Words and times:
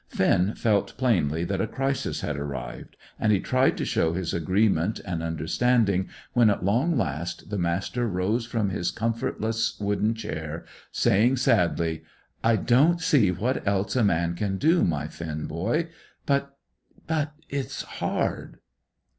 Finn 0.09 0.55
felt 0.55 0.97
plainly 0.97 1.43
that 1.43 1.61
a 1.61 1.67
crisis 1.67 2.21
had 2.21 2.35
arrived, 2.35 2.97
and 3.19 3.31
he 3.31 3.39
tried 3.39 3.77
to 3.77 3.85
show 3.85 4.13
his 4.13 4.33
agreement 4.33 4.99
and 5.05 5.21
understanding, 5.21 6.09
when 6.33 6.49
at 6.49 6.65
long 6.65 6.97
last, 6.97 7.51
the 7.51 7.57
Master 7.59 8.07
rose 8.07 8.43
from 8.47 8.69
his 8.71 8.89
comfortless 8.89 9.79
wooden 9.79 10.15
chair, 10.15 10.65
saying 10.91 11.35
sadly 11.37 12.01
"I 12.43 12.55
don't 12.55 12.99
see 12.99 13.29
what 13.29 13.67
else 13.67 13.95
a 13.95 14.03
man 14.03 14.33
can 14.33 14.57
do, 14.57 14.83
my 14.83 15.05
Finn, 15.07 15.45
boy; 15.45 15.89
but 16.25 16.57
but 17.05 17.33
it's 17.47 17.83
hard." 17.83 18.57